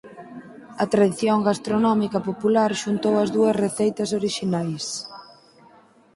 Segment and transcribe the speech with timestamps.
[0.83, 4.85] A tradición gastronómica popular xuntou as dúas receitas orixinais